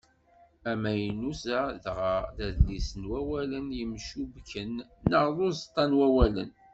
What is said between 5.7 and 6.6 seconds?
n wawalen.